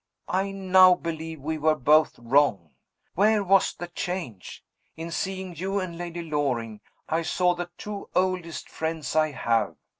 I 0.29 0.51
now 0.51 0.95
believe 0.95 1.41
we 1.41 1.59
were 1.59 1.75
both 1.75 2.17
wrong. 2.17 2.71
Where 3.13 3.43
was 3.43 3.75
the 3.75 3.87
change? 3.89 4.63
In 4.97 5.11
seeing 5.11 5.55
you 5.55 5.79
and 5.79 5.95
Lady 5.95 6.23
Loring, 6.23 6.81
I 7.07 7.21
saw 7.21 7.53
the 7.53 7.69
two 7.77 8.09
oldest 8.15 8.67
friends 8.67 9.15
I 9.15 9.29
have. 9.29 9.75